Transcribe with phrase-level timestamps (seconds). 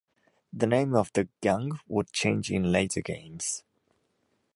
[0.51, 3.63] The name of the gang would change in later games.